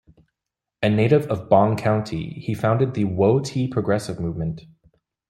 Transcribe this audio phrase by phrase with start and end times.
[0.81, 4.61] A native of Bong County, he founded the Woah-Tee Progressive Movement.